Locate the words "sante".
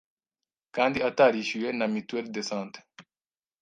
2.49-2.79